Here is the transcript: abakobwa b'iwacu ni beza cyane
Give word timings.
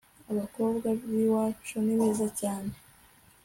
abakobwa 0.31 0.87
b'iwacu 1.09 1.75
ni 1.85 1.93
beza 1.99 2.27
cyane 2.39 2.71